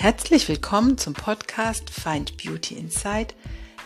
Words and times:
Herzlich 0.00 0.48
willkommen 0.48 0.96
zum 0.96 1.12
Podcast 1.12 1.90
Find 1.90 2.36
Beauty 2.36 2.76
Inside, 2.76 3.34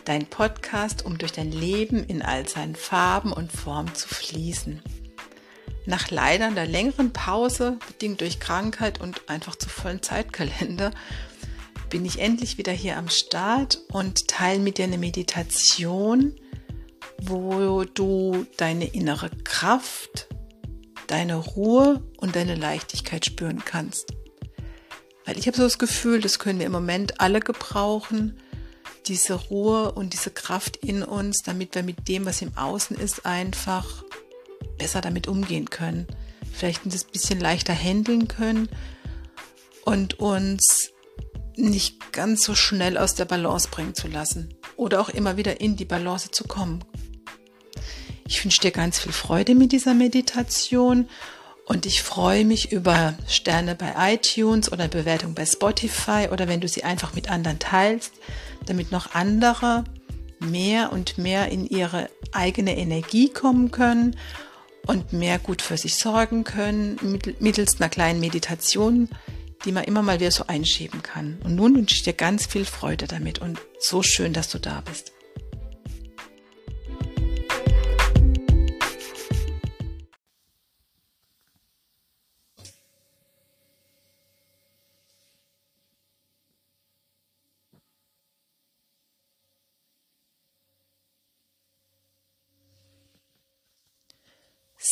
dein 0.04 0.26
Podcast, 0.26 1.06
um 1.06 1.16
durch 1.16 1.32
dein 1.32 1.50
Leben 1.50 2.04
in 2.04 2.20
all 2.20 2.46
seinen 2.46 2.74
Farben 2.74 3.32
und 3.32 3.50
Formen 3.50 3.94
zu 3.94 4.08
fließen. 4.08 4.82
Nach 5.86 6.10
leider 6.10 6.48
einer 6.48 6.66
längeren 6.66 7.14
Pause, 7.14 7.78
bedingt 7.86 8.20
durch 8.20 8.40
Krankheit 8.40 9.00
und 9.00 9.30
einfach 9.30 9.56
zu 9.56 9.70
vollen 9.70 10.02
Zeitkalender, 10.02 10.90
bin 11.88 12.04
ich 12.04 12.18
endlich 12.18 12.58
wieder 12.58 12.72
hier 12.72 12.98
am 12.98 13.08
Start 13.08 13.80
und 13.90 14.28
teile 14.28 14.60
mit 14.60 14.76
dir 14.76 14.84
eine 14.84 14.98
Meditation, 14.98 16.38
wo 17.22 17.84
du 17.84 18.44
deine 18.58 18.84
innere 18.84 19.30
Kraft, 19.44 20.28
deine 21.06 21.36
Ruhe 21.36 22.02
und 22.18 22.36
deine 22.36 22.54
Leichtigkeit 22.54 23.24
spüren 23.24 23.62
kannst. 23.64 24.12
Weil 25.24 25.38
ich 25.38 25.46
habe 25.46 25.56
so 25.56 25.62
das 25.62 25.78
Gefühl, 25.78 26.20
das 26.20 26.38
können 26.38 26.58
wir 26.58 26.66
im 26.66 26.72
Moment 26.72 27.20
alle 27.20 27.40
gebrauchen, 27.40 28.38
diese 29.06 29.34
Ruhe 29.34 29.92
und 29.92 30.12
diese 30.12 30.30
Kraft 30.30 30.76
in 30.76 31.02
uns, 31.02 31.42
damit 31.44 31.74
wir 31.74 31.82
mit 31.82 32.08
dem, 32.08 32.26
was 32.26 32.42
im 32.42 32.56
Außen 32.56 32.96
ist, 32.96 33.26
einfach 33.26 34.04
besser 34.78 35.00
damit 35.00 35.28
umgehen 35.28 35.70
können. 35.70 36.06
Vielleicht 36.52 36.86
ein 36.86 36.92
bisschen 37.12 37.40
leichter 37.40 37.74
handeln 37.74 38.28
können 38.28 38.68
und 39.84 40.18
uns 40.18 40.90
nicht 41.56 42.12
ganz 42.12 42.44
so 42.44 42.54
schnell 42.54 42.96
aus 42.96 43.14
der 43.14 43.24
Balance 43.24 43.68
bringen 43.70 43.94
zu 43.94 44.08
lassen 44.08 44.54
oder 44.76 45.00
auch 45.00 45.08
immer 45.08 45.36
wieder 45.36 45.60
in 45.60 45.76
die 45.76 45.84
Balance 45.84 46.30
zu 46.30 46.44
kommen. 46.44 46.84
Ich 48.26 48.42
wünsche 48.44 48.60
dir 48.60 48.70
ganz 48.70 48.98
viel 48.98 49.12
Freude 49.12 49.54
mit 49.54 49.72
dieser 49.72 49.94
Meditation 49.94 51.08
und 51.72 51.86
ich 51.86 52.02
freue 52.02 52.44
mich 52.44 52.70
über 52.70 53.14
Sterne 53.26 53.74
bei 53.74 53.94
iTunes 54.12 54.70
oder 54.70 54.88
Bewertung 54.88 55.32
bei 55.32 55.46
Spotify 55.46 56.28
oder 56.30 56.46
wenn 56.46 56.60
du 56.60 56.68
sie 56.68 56.84
einfach 56.84 57.14
mit 57.14 57.30
anderen 57.30 57.58
teilst, 57.58 58.12
damit 58.66 58.92
noch 58.92 59.14
andere 59.14 59.84
mehr 60.38 60.92
und 60.92 61.16
mehr 61.16 61.48
in 61.48 61.64
ihre 61.66 62.10
eigene 62.30 62.76
Energie 62.76 63.30
kommen 63.30 63.70
können 63.70 64.18
und 64.86 65.14
mehr 65.14 65.38
gut 65.38 65.62
für 65.62 65.78
sich 65.78 65.96
sorgen 65.96 66.44
können, 66.44 66.98
mittels 67.40 67.80
einer 67.80 67.88
kleinen 67.88 68.20
Meditation, 68.20 69.08
die 69.64 69.72
man 69.72 69.84
immer 69.84 70.02
mal 70.02 70.20
wieder 70.20 70.30
so 70.30 70.44
einschieben 70.46 71.02
kann. 71.02 71.40
Und 71.42 71.54
nun 71.54 71.74
wünsche 71.74 71.94
ich 71.94 72.02
dir 72.02 72.12
ganz 72.12 72.44
viel 72.44 72.66
Freude 72.66 73.06
damit 73.06 73.38
und 73.38 73.58
so 73.78 74.02
schön, 74.02 74.34
dass 74.34 74.50
du 74.50 74.58
da 74.58 74.82
bist. 74.82 75.12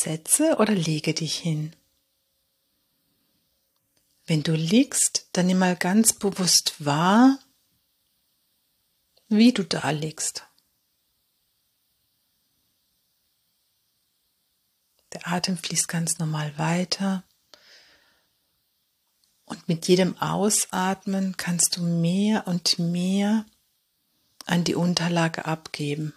Setze 0.01 0.57
oder 0.57 0.73
lege 0.73 1.13
dich 1.13 1.37
hin. 1.37 1.75
Wenn 4.25 4.43
du 4.43 4.53
liegst, 4.53 5.27
dann 5.33 5.47
nimm 5.47 5.59
mal 5.59 5.75
ganz 5.75 6.13
bewusst 6.13 6.85
wahr, 6.85 7.37
wie 9.27 9.51
du 9.51 9.63
da 9.63 9.89
liegst. 9.91 10.45
Der 15.13 15.27
Atem 15.27 15.57
fließt 15.57 15.87
ganz 15.87 16.17
normal 16.17 16.57
weiter. 16.57 17.23
Und 19.45 19.67
mit 19.67 19.87
jedem 19.87 20.17
Ausatmen 20.17 21.35
kannst 21.35 21.75
du 21.75 21.83
mehr 21.83 22.47
und 22.47 22.79
mehr 22.79 23.45
an 24.45 24.63
die 24.63 24.75
Unterlage 24.75 25.45
abgeben. 25.45 26.13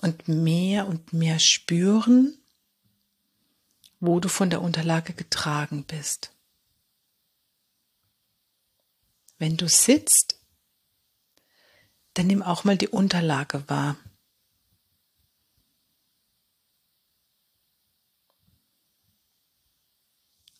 Und 0.00 0.28
mehr 0.28 0.86
und 0.86 1.12
mehr 1.12 1.38
spüren, 1.38 2.38
wo 4.00 4.20
du 4.20 4.28
von 4.28 4.50
der 4.50 4.62
Unterlage 4.62 5.12
getragen 5.12 5.84
bist. 5.84 6.32
Wenn 9.38 9.56
du 9.56 9.68
sitzt, 9.68 10.38
dann 12.14 12.26
nimm 12.26 12.42
auch 12.42 12.64
mal 12.64 12.76
die 12.76 12.88
Unterlage 12.88 13.68
wahr. 13.68 13.96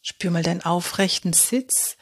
Spür 0.03 0.31
mal 0.31 0.43
deinen 0.43 0.62
aufrechten 0.62 1.32
Sitz, 1.32 1.97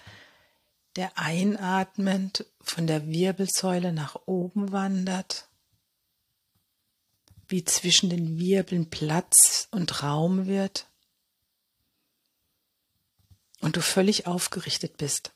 der 0.96 1.18
einatmend 1.18 2.46
von 2.60 2.86
der 2.86 3.06
Wirbelsäule 3.08 3.92
nach 3.92 4.14
oben 4.26 4.72
wandert 4.72 5.45
wie 7.48 7.64
zwischen 7.64 8.10
den 8.10 8.38
Wirbeln 8.38 8.90
Platz 8.90 9.68
und 9.70 10.02
Raum 10.02 10.46
wird 10.46 10.88
und 13.60 13.76
du 13.76 13.82
völlig 13.82 14.26
aufgerichtet 14.26 14.96
bist. 14.96 15.32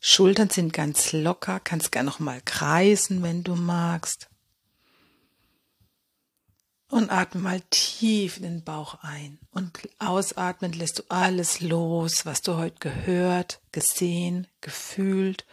Schultern 0.00 0.48
sind 0.48 0.72
ganz 0.72 1.12
locker, 1.12 1.60
kannst 1.60 1.90
gern 1.90 2.06
noch 2.06 2.20
mal 2.20 2.40
kreisen, 2.42 3.22
wenn 3.22 3.42
du 3.42 3.56
magst. 3.56 4.28
Und 6.90 7.10
atme 7.10 7.42
mal 7.42 7.60
tief 7.68 8.38
in 8.38 8.44
den 8.44 8.64
Bauch 8.64 9.02
ein. 9.02 9.38
Und 9.50 9.78
ausatmend 9.98 10.76
lässt 10.76 11.00
du 11.00 11.02
alles 11.10 11.60
los, 11.60 12.24
was 12.24 12.40
du 12.40 12.56
heute 12.56 12.78
gehört, 12.78 13.60
gesehen, 13.72 14.46
gefühlt 14.62 15.44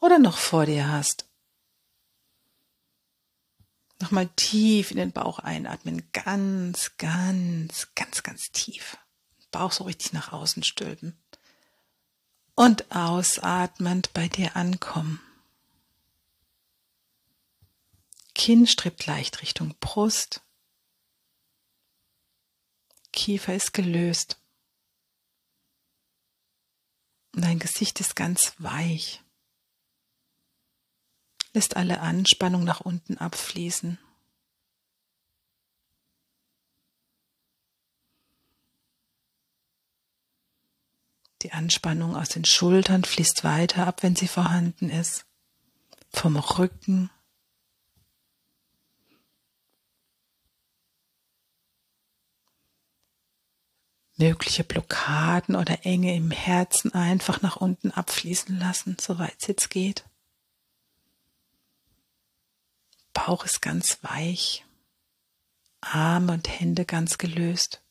oder 0.00 0.18
noch 0.18 0.36
vor 0.36 0.66
dir 0.66 0.90
hast. 0.90 1.26
Nochmal 4.04 4.28
tief 4.36 4.90
in 4.90 4.98
den 4.98 5.12
Bauch 5.12 5.38
einatmen. 5.38 6.06
Ganz, 6.12 6.92
ganz, 6.98 7.88
ganz, 7.94 8.22
ganz 8.22 8.50
tief. 8.52 8.98
Bauch 9.50 9.72
so 9.72 9.84
richtig 9.84 10.12
nach 10.12 10.30
außen 10.30 10.62
stülpen. 10.62 11.18
Und 12.54 12.94
ausatmend 12.94 14.12
bei 14.12 14.28
dir 14.28 14.56
ankommen. 14.56 15.22
Kinn 18.34 18.66
strebt 18.66 19.06
leicht 19.06 19.40
Richtung 19.40 19.74
Brust. 19.80 20.42
Kiefer 23.10 23.54
ist 23.54 23.72
gelöst. 23.72 24.38
Und 27.34 27.42
dein 27.42 27.58
Gesicht 27.58 28.00
ist 28.00 28.16
ganz 28.16 28.52
weich 28.58 29.23
lässt 31.54 31.76
alle 31.76 32.00
Anspannung 32.00 32.64
nach 32.64 32.80
unten 32.80 33.16
abfließen. 33.16 33.98
Die 41.42 41.52
Anspannung 41.52 42.16
aus 42.16 42.30
den 42.30 42.44
Schultern 42.44 43.04
fließt 43.04 43.44
weiter 43.44 43.86
ab, 43.86 44.02
wenn 44.02 44.16
sie 44.16 44.28
vorhanden 44.28 44.90
ist, 44.90 45.26
vom 46.10 46.36
Rücken. 46.36 47.10
Mögliche 54.16 54.64
Blockaden 54.64 55.54
oder 55.54 55.84
Enge 55.84 56.16
im 56.16 56.30
Herzen 56.30 56.94
einfach 56.94 57.42
nach 57.42 57.56
unten 57.56 57.90
abfließen 57.90 58.58
lassen, 58.58 58.96
soweit 58.98 59.34
es 59.40 59.48
jetzt 59.48 59.70
geht. 59.70 60.04
Bauch 63.26 63.46
ist 63.46 63.62
ganz 63.62 64.02
weich, 64.02 64.66
Arme 65.80 66.34
und 66.34 66.46
Hände 66.46 66.84
ganz 66.84 67.16
gelöst. 67.16 67.82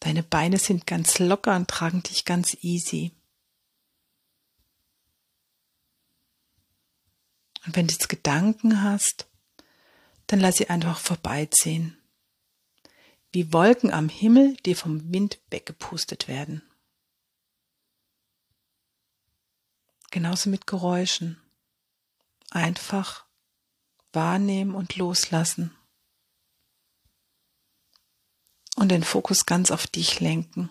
Deine 0.00 0.24
Beine 0.24 0.58
sind 0.58 0.88
ganz 0.88 1.20
locker 1.20 1.54
und 1.54 1.70
tragen 1.70 2.02
dich 2.02 2.24
ganz 2.24 2.56
easy. 2.62 3.12
Und 7.64 7.76
wenn 7.76 7.86
du 7.86 7.92
jetzt 7.92 8.08
Gedanken 8.08 8.82
hast, 8.82 9.28
dann 10.26 10.40
lass 10.40 10.56
sie 10.56 10.68
einfach 10.68 10.98
vorbeiziehen. 10.98 11.96
Wie 13.30 13.52
Wolken 13.52 13.92
am 13.92 14.08
Himmel, 14.08 14.56
die 14.66 14.74
vom 14.74 15.12
Wind 15.12 15.40
weggepustet 15.48 16.26
werden. 16.26 16.68
Genauso 20.10 20.50
mit 20.50 20.66
Geräuschen 20.66 21.40
einfach 22.50 23.26
wahrnehmen 24.12 24.74
und 24.74 24.96
loslassen. 24.96 25.76
Und 28.76 28.88
den 28.88 29.04
Fokus 29.04 29.46
ganz 29.46 29.70
auf 29.70 29.86
dich 29.86 30.20
lenken, 30.20 30.70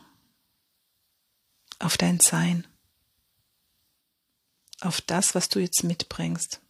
auf 1.79 1.97
dein 1.97 2.19
Sein, 2.19 2.67
auf 4.81 4.99
das, 4.99 5.35
was 5.35 5.47
du 5.47 5.59
jetzt 5.59 5.83
mitbringst. 5.83 6.61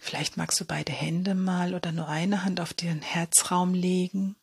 Vielleicht 0.00 0.36
magst 0.36 0.58
du 0.60 0.64
beide 0.64 0.92
Hände 0.92 1.34
mal 1.34 1.74
oder 1.74 1.92
nur 1.92 2.08
eine 2.08 2.42
Hand 2.42 2.60
auf 2.60 2.74
den 2.74 3.02
Herzraum 3.02 3.72
legen 3.72 4.34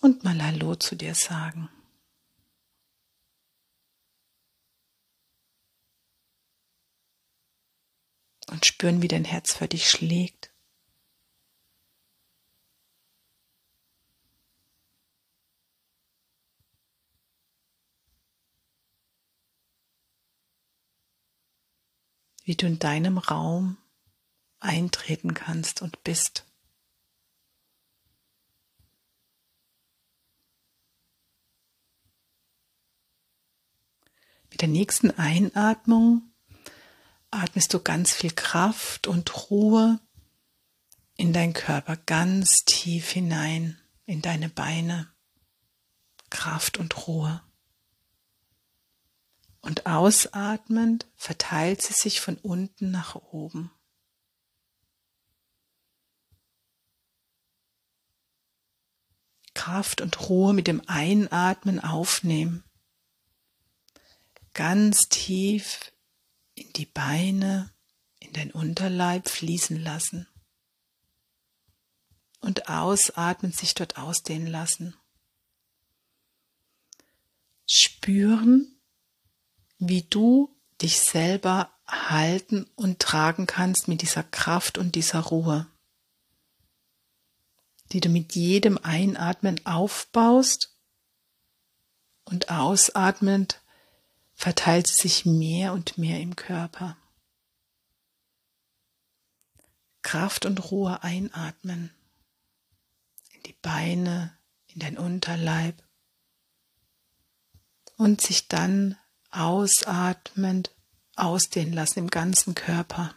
und 0.00 0.24
mal 0.24 0.42
Hallo 0.42 0.74
zu 0.74 0.96
dir 0.96 1.14
sagen. 1.14 1.70
Und 8.52 8.66
spüren, 8.66 9.00
wie 9.00 9.08
dein 9.08 9.24
Herz 9.24 9.54
für 9.54 9.66
dich 9.66 9.90
schlägt. 9.90 10.52
wie 22.44 22.56
du 22.56 22.66
in 22.66 22.80
deinem 22.80 23.18
Raum 23.18 23.76
eintreten 24.58 25.32
kannst 25.32 25.80
und 25.80 26.02
bist. 26.02 26.44
Mit 34.50 34.60
der 34.60 34.68
nächsten 34.68 35.12
Einatmung 35.12 36.31
atmest 37.42 37.74
du 37.74 37.80
ganz 37.80 38.12
viel 38.12 38.30
Kraft 38.30 39.08
und 39.08 39.50
Ruhe 39.50 39.98
in 41.16 41.32
deinen 41.32 41.54
Körper 41.54 41.96
ganz 41.96 42.64
tief 42.64 43.10
hinein, 43.10 43.80
in 44.06 44.22
deine 44.22 44.48
Beine. 44.48 45.12
Kraft 46.30 46.78
und 46.78 47.06
Ruhe. 47.06 47.42
Und 49.60 49.86
ausatmend 49.86 51.06
verteilt 51.16 51.82
sie 51.82 51.92
sich 51.92 52.20
von 52.20 52.36
unten 52.36 52.92
nach 52.92 53.16
oben. 53.16 53.72
Kraft 59.54 60.00
und 60.00 60.28
Ruhe 60.28 60.52
mit 60.54 60.68
dem 60.68 60.80
Einatmen 60.88 61.80
aufnehmen. 61.80 62.64
Ganz 64.54 65.08
tief 65.08 65.92
in 66.54 66.72
die 66.74 66.86
Beine, 66.86 67.72
in 68.18 68.32
den 68.32 68.50
Unterleib 68.50 69.28
fließen 69.28 69.82
lassen. 69.82 70.28
Und 72.40 72.68
ausatmen 72.68 73.52
sich 73.52 73.74
dort 73.74 73.98
ausdehnen 73.98 74.48
lassen. 74.48 74.96
Spüren, 77.66 78.76
wie 79.78 80.02
du 80.02 80.54
dich 80.80 81.00
selber 81.00 81.70
halten 81.86 82.68
und 82.74 82.98
tragen 82.98 83.46
kannst 83.46 83.88
mit 83.88 84.02
dieser 84.02 84.24
Kraft 84.24 84.78
und 84.78 84.94
dieser 84.94 85.20
Ruhe, 85.20 85.66
die 87.92 88.00
du 88.00 88.08
mit 88.08 88.34
jedem 88.34 88.78
Einatmen 88.78 89.64
aufbaust 89.64 90.76
und 92.24 92.50
ausatmend 92.50 93.61
verteilt 94.34 94.86
sie 94.86 94.96
sich 94.96 95.26
mehr 95.26 95.72
und 95.72 95.98
mehr 95.98 96.20
im 96.20 96.36
Körper. 96.36 96.96
Kraft 100.02 100.46
und 100.46 100.70
Ruhe 100.70 101.02
einatmen 101.02 101.90
in 103.34 103.42
die 103.44 103.56
Beine, 103.62 104.36
in 104.66 104.80
dein 104.80 104.98
Unterleib 104.98 105.82
und 107.96 108.20
sich 108.20 108.48
dann 108.48 108.96
ausatmend 109.30 110.74
ausdehnen 111.16 111.72
lassen 111.72 112.00
im 112.00 112.08
ganzen 112.08 112.54
Körper. 112.54 113.14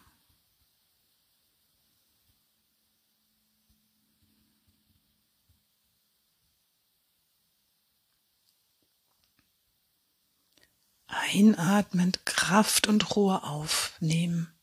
Einatmend 11.16 12.26
Kraft 12.26 12.88
und 12.88 13.16
Ruhe 13.16 13.44
aufnehmen 13.44 14.54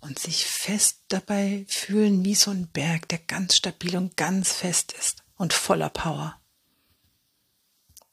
und 0.00 0.18
sich 0.18 0.44
fest 0.44 1.04
dabei 1.08 1.64
fühlen 1.68 2.24
wie 2.24 2.34
so 2.34 2.50
ein 2.50 2.68
Berg, 2.68 3.08
der 3.08 3.18
ganz 3.18 3.56
stabil 3.56 3.96
und 3.96 4.16
ganz 4.16 4.52
fest 4.52 4.92
ist 4.92 5.24
und 5.36 5.52
voller 5.52 5.90
Power 5.90 6.40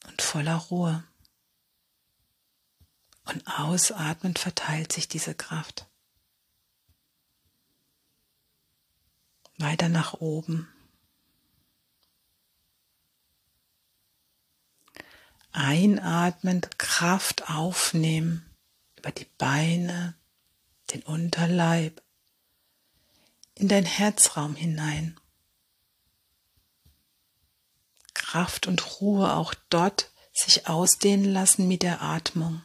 und 0.08 0.22
voller 0.22 0.56
Ruhe. 0.56 1.04
Und 3.26 3.46
ausatmend 3.46 4.40
verteilt 4.40 4.94
sich 4.94 5.10
diese 5.10 5.36
Kraft. 5.36 5.90
Weiter 9.58 9.90
nach 9.90 10.14
oben. 10.14 10.72
Einatmend 15.58 16.78
Kraft 16.78 17.50
aufnehmen 17.50 18.46
über 18.96 19.10
die 19.12 19.26
Beine, 19.40 20.14
den 20.94 21.02
Unterleib, 21.02 22.04
in 23.56 23.68
dein 23.68 23.86
Herzraum 23.86 24.56
hinein. 24.56 25.20
Kraft 28.14 28.68
und 28.68 29.02
Ruhe 29.02 29.34
auch 29.34 29.56
dort 29.70 30.12
sich 30.32 30.68
ausdehnen 30.68 31.34
lassen 31.34 31.68
mit 31.68 31.82
der 31.82 32.04
Atmung. 32.04 32.62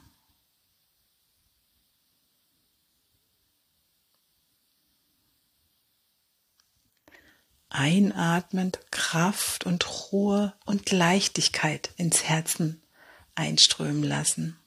Einatmend 7.73 8.81
Kraft 8.91 9.65
und 9.65 10.13
Ruhe 10.13 10.55
und 10.65 10.91
Leichtigkeit 10.93 11.91
ins 11.97 12.25
Herzen 12.25 12.83
einströmen 13.35 14.03
lassen. 14.03 14.59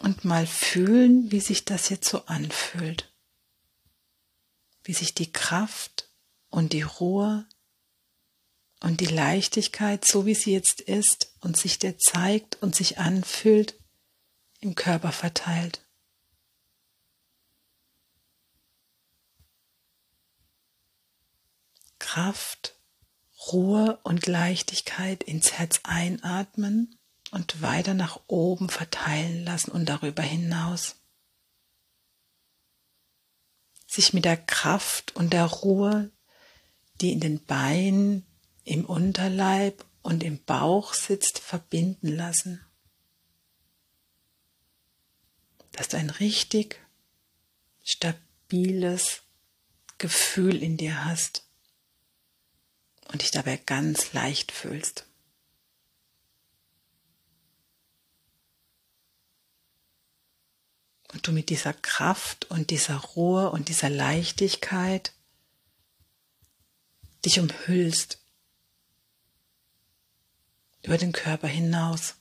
Und 0.00 0.24
mal 0.24 0.46
fühlen, 0.46 1.30
wie 1.30 1.40
sich 1.40 1.64
das 1.64 1.88
jetzt 1.88 2.08
so 2.08 2.26
anfühlt. 2.26 3.12
Wie 4.84 4.94
sich 4.94 5.14
die 5.14 5.30
Kraft 5.30 6.08
und 6.48 6.72
die 6.72 6.82
Ruhe 6.82 7.46
und 8.80 9.00
die 9.00 9.06
Leichtigkeit, 9.06 10.04
so 10.04 10.26
wie 10.26 10.34
sie 10.34 10.52
jetzt 10.52 10.80
ist 10.80 11.34
und 11.40 11.56
sich 11.56 11.78
dir 11.78 11.98
zeigt 11.98 12.60
und 12.62 12.74
sich 12.74 12.98
anfühlt, 12.98 13.78
im 14.60 14.74
Körper 14.74 15.12
verteilt. 15.12 15.84
Kraft, 22.12 22.76
Ruhe 23.52 23.98
und 24.02 24.26
Leichtigkeit 24.26 25.22
ins 25.22 25.52
Herz 25.52 25.80
einatmen 25.84 26.98
und 27.30 27.62
weiter 27.62 27.94
nach 27.94 28.20
oben 28.26 28.68
verteilen 28.68 29.46
lassen 29.46 29.70
und 29.70 29.88
darüber 29.88 30.22
hinaus. 30.22 30.96
Sich 33.86 34.12
mit 34.12 34.26
der 34.26 34.36
Kraft 34.36 35.16
und 35.16 35.32
der 35.32 35.46
Ruhe, 35.46 36.10
die 37.00 37.12
in 37.12 37.20
den 37.20 37.42
Beinen, 37.46 38.26
im 38.64 38.84
Unterleib 38.84 39.82
und 40.02 40.22
im 40.22 40.44
Bauch 40.44 40.92
sitzt, 40.92 41.38
verbinden 41.38 42.08
lassen. 42.08 42.62
Dass 45.72 45.88
du 45.88 45.96
ein 45.96 46.10
richtig 46.10 46.78
stabiles 47.82 49.22
Gefühl 49.96 50.62
in 50.62 50.76
dir 50.76 51.06
hast 51.06 51.48
und 53.08 53.22
dich 53.22 53.30
dabei 53.30 53.56
ganz 53.56 54.12
leicht 54.12 54.52
fühlst. 54.52 55.06
Und 61.12 61.26
du 61.26 61.32
mit 61.32 61.50
dieser 61.50 61.74
Kraft 61.74 62.50
und 62.50 62.70
dieser 62.70 62.96
Ruhe 62.96 63.50
und 63.50 63.68
dieser 63.68 63.90
Leichtigkeit 63.90 65.12
dich 67.24 67.38
umhüllst 67.38 68.18
über 70.82 70.98
den 70.98 71.12
Körper 71.12 71.48
hinaus. 71.48 72.16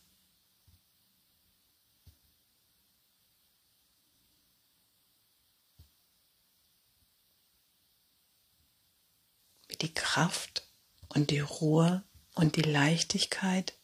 Die 9.81 9.93
Kraft 9.93 10.70
und 11.13 11.29
die 11.29 11.39
Ruhe 11.39 12.03
und 12.35 12.55
die 12.55 12.61
Leichtigkeit 12.61 13.77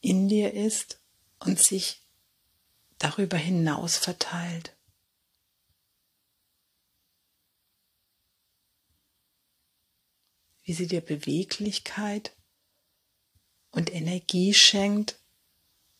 in 0.00 0.28
dir 0.28 0.52
ist 0.54 1.00
und 1.38 1.58
sich 1.58 2.02
darüber 2.98 3.36
hinaus 3.36 3.96
verteilt. 3.96 4.76
Wie 10.64 10.74
sie 10.74 10.86
dir 10.86 11.00
Beweglichkeit 11.00 12.36
und 13.70 13.92
Energie 13.92 14.54
schenkt 14.54 15.18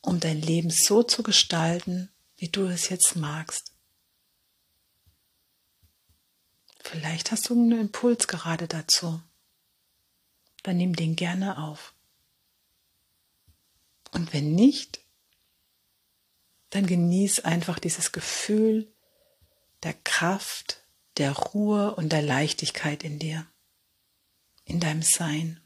um 0.02 0.20
dein 0.20 0.40
Leben 0.42 0.70
so 0.70 1.02
zu 1.02 1.22
gestalten, 1.22 2.10
wie 2.36 2.48
du 2.48 2.66
es 2.66 2.88
jetzt 2.88 3.16
magst. 3.16 3.72
Vielleicht 6.80 7.30
hast 7.30 7.48
du 7.48 7.54
einen 7.54 7.80
Impuls 7.80 8.26
gerade 8.26 8.66
dazu. 8.66 9.22
Dann 10.62 10.76
nimm 10.76 10.94
den 10.94 11.16
gerne 11.16 11.58
auf. 11.58 11.94
Und 14.12 14.32
wenn 14.32 14.54
nicht, 14.54 15.00
dann 16.70 16.86
genieß 16.86 17.40
einfach 17.40 17.78
dieses 17.78 18.12
Gefühl 18.12 18.92
der 19.82 19.94
Kraft, 19.94 20.82
der 21.16 21.32
Ruhe 21.32 21.94
und 21.94 22.12
der 22.12 22.22
Leichtigkeit 22.22 23.02
in 23.04 23.18
dir, 23.18 23.46
in 24.64 24.80
deinem 24.80 25.02
Sein. 25.02 25.60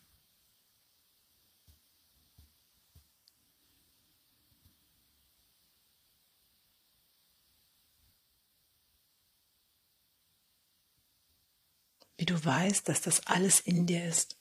Wie 12.18 12.24
du 12.24 12.42
weißt, 12.42 12.88
dass 12.88 13.02
das 13.02 13.26
alles 13.26 13.60
in 13.60 13.86
dir 13.86 14.04
ist. 14.06 14.36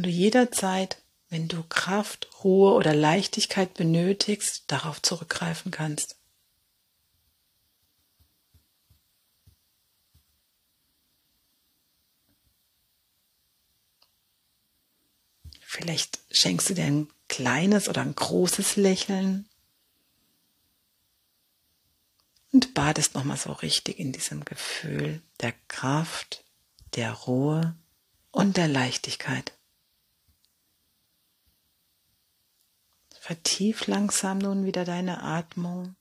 Und 0.00 0.04
du 0.04 0.10
jederzeit 0.10 1.02
wenn 1.30 1.46
du 1.46 1.62
Kraft, 1.62 2.28
Ruhe 2.42 2.74
oder 2.74 2.92
Leichtigkeit 2.92 3.74
benötigst, 3.74 4.64
darauf 4.66 5.00
zurückgreifen 5.00 5.70
kannst. 5.70 6.16
Vielleicht 15.60 16.18
schenkst 16.32 16.70
du 16.70 16.74
dir 16.74 16.84
ein 16.84 17.08
kleines 17.28 17.88
oder 17.88 18.00
ein 18.00 18.16
großes 18.16 18.74
Lächeln 18.74 19.48
und 22.50 22.74
badest 22.74 23.14
nochmal 23.14 23.36
so 23.36 23.52
richtig 23.52 24.00
in 24.00 24.10
diesem 24.10 24.44
Gefühl 24.44 25.22
der 25.38 25.52
Kraft, 25.68 26.44
der 26.96 27.12
Ruhe 27.12 27.76
und 28.32 28.56
der 28.56 28.66
Leichtigkeit. 28.66 29.52
Vertief 33.30 33.86
langsam 33.86 34.38
nun 34.38 34.66
wieder 34.66 34.84
deine 34.84 35.22
Atmung. 35.22 35.94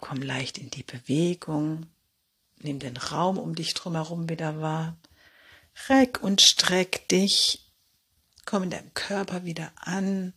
Komm 0.00 0.22
leicht 0.22 0.56
in 0.56 0.70
die 0.70 0.84
Bewegung. 0.84 1.86
Nimm 2.58 2.78
den 2.78 2.96
Raum 2.96 3.38
um 3.38 3.56
dich 3.56 3.74
drumherum 3.74 4.28
wieder 4.28 4.60
wahr. 4.60 4.96
Reck 5.88 6.22
und 6.22 6.42
streck 6.42 7.08
dich. 7.08 7.72
Komm 8.44 8.62
in 8.62 8.70
deinem 8.70 8.94
Körper 8.94 9.44
wieder 9.44 9.72
an 9.74 10.32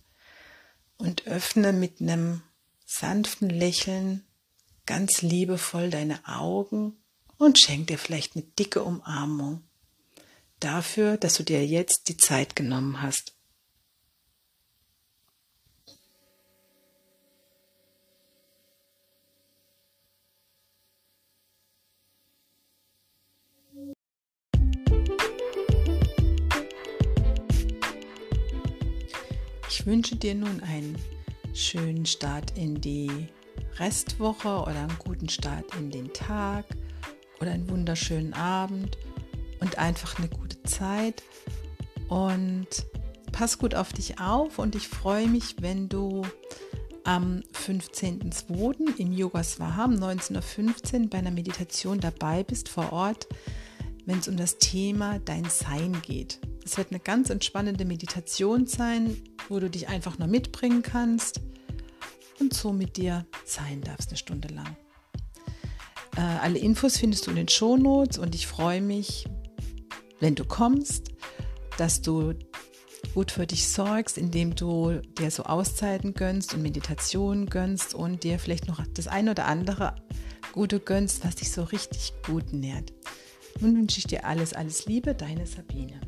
und 0.98 1.28
öffne 1.28 1.72
mit 1.72 2.02
einem 2.02 2.42
sanften 2.88 3.52
Lächeln 3.52 4.26
ganz 4.88 5.22
liebevoll 5.22 5.92
deine 5.92 6.28
Augen 6.28 6.98
und 7.38 7.60
schenk 7.60 7.86
dir 7.86 8.00
vielleicht 8.00 8.36
eine 8.36 8.46
dicke 8.58 8.82
Umarmung 8.82 9.62
dafür, 10.60 11.18
dass 11.18 11.36
du 11.36 11.44
dir 11.44 11.64
jetzt 11.64 12.10
die 12.10 12.18
Zeit 12.18 12.56
genommen 12.56 13.04
hast. 13.04 13.36
Ich 29.74 29.86
wünsche 29.86 30.18
dir 30.18 30.36
nun 30.36 30.60
einen 30.60 30.98
schönen 31.54 32.06
Start 32.06 32.58
in 32.58 32.82
die 32.82 33.10
Restwoche 33.78 34.64
oder 34.64 34.82
einen 34.82 35.00
guten 35.00 35.30
Start 35.30 35.74
in 35.80 35.90
den 35.90 36.12
Tag 36.12 36.66
oder 37.40 37.52
einen 37.52 37.70
wunderschönen 37.70 38.34
Abend 38.34 38.98
und 39.62 39.78
einfach 39.78 40.20
eine 40.20 40.28
gute 40.28 40.62
Zeit. 40.64 41.24
Und 42.10 42.68
pass 43.32 43.58
gut 43.60 43.74
auf 43.74 43.94
dich 43.94 44.20
auf 44.20 44.60
und 44.60 44.76
ich 44.76 44.90
freue 44.90 45.28
mich, 45.28 45.56
wenn 45.62 45.88
du 45.88 46.24
am 47.06 47.42
15.02. 47.66 48.98
im 48.98 49.14
Yoga 49.14 49.42
Swaham 49.42 49.94
19.15 49.94 51.04
Uhr 51.04 51.10
bei 51.10 51.20
einer 51.20 51.32
Meditation 51.32 52.02
dabei 52.02 52.44
bist 52.44 52.68
vor 52.68 52.92
Ort, 52.92 53.30
wenn 54.06 54.20
es 54.20 54.28
um 54.28 54.36
das 54.36 54.58
Thema 54.58 55.20
dein 55.20 55.46
Sein 55.46 56.02
geht. 56.02 56.40
Es 56.66 56.78
wird 56.78 56.92
eine 56.92 57.00
ganz 57.00 57.30
entspannende 57.30 57.86
Meditation 57.86 58.68
sein, 58.68 59.18
wo 59.52 59.60
du 59.60 59.70
dich 59.70 59.90
einfach 59.90 60.18
nur 60.18 60.30
mitbringen 60.30 60.82
kannst 60.82 61.42
und 62.40 62.54
so 62.54 62.72
mit 62.72 62.98
dir 62.98 63.26
sein 63.46 63.82
darfst 63.82 64.10
eine 64.10 64.18
Stunde 64.18 64.48
lang. 64.48 64.78
Äh, 66.16 66.22
alle 66.22 66.58
Infos 66.58 66.98
findest 66.98 67.28
du 67.28 67.32
in 67.32 67.36
den 67.36 67.48
Shownotes 67.50 68.18
und 68.18 68.34
ich 68.34 68.48
freue 68.48 68.82
mich, 68.82 69.26
wenn 70.22 70.36
du 70.36 70.46
kommst, 70.46 71.12
dass 71.78 72.02
du 72.02 72.34
gut 73.14 73.32
für 73.32 73.46
dich 73.46 73.68
sorgst, 73.68 74.18
indem 74.18 74.56
du 74.56 75.02
dir 75.20 75.30
so 75.30 75.44
Auszeiten 75.44 76.14
gönnst 76.14 76.54
und 76.54 76.62
Meditationen 76.62 77.48
gönnst 77.48 77.94
und 77.94 78.24
dir 78.24 78.40
vielleicht 78.40 78.68
noch 78.68 78.82
das 78.94 79.08
eine 79.08 79.32
oder 79.32 79.46
andere 79.48 79.96
Gute 80.54 80.80
gönnst, 80.80 81.26
was 81.26 81.36
dich 81.36 81.52
so 81.52 81.64
richtig 81.64 82.14
gut 82.26 82.54
nährt. 82.54 82.94
Nun 83.60 83.76
wünsche 83.76 84.00
ich 84.00 84.08
dir 84.08 84.26
alles, 84.26 84.54
alles 84.54 84.86
Liebe, 84.86 85.14
deine 85.14 85.46
Sabine. 85.46 86.00